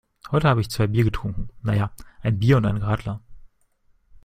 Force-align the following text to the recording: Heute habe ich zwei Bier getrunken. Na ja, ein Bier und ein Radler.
Heute 0.31 0.49
habe 0.49 0.61
ich 0.61 0.71
zwei 0.71 0.87
Bier 0.87 1.03
getrunken. 1.03 1.49
Na 1.61 1.75
ja, 1.75 1.91
ein 2.23 2.39
Bier 2.39 2.57
und 2.57 2.65
ein 2.65 2.77
Radler. 2.77 3.21